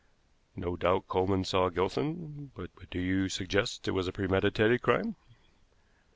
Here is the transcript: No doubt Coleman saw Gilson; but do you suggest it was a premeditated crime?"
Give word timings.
No 0.55 0.75
doubt 0.75 1.07
Coleman 1.07 1.43
saw 1.43 1.69
Gilson; 1.69 2.49
but 2.55 2.71
do 2.89 2.97
you 2.97 3.29
suggest 3.29 3.87
it 3.87 3.91
was 3.91 4.07
a 4.07 4.11
premeditated 4.11 4.81
crime?" 4.81 5.15